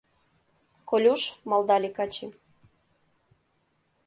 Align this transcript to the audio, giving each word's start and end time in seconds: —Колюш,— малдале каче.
—Колюш,— 0.89 1.21
малдале 1.49 1.89
каче. 1.97 2.27